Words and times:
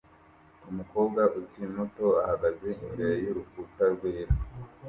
Umukobwa 0.69 1.21
ukiri 1.39 1.67
muto 1.77 2.07
ahagaze 2.23 2.67
imbere 2.85 3.13
y'urukuta 3.23 3.83
rwera 3.93 4.33